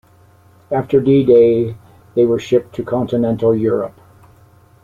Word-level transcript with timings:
After 0.71 0.99
D-Day, 0.99 1.77
they 2.15 2.25
were 2.25 2.39
shipped 2.39 2.73
to 2.73 2.83
Continental 2.83 3.55
Europe. 3.55 4.01